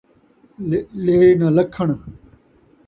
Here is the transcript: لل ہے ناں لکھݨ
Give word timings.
لل 1.03 1.07
ہے 1.21 1.29
ناں 1.39 1.51
لکھݨ 1.57 1.89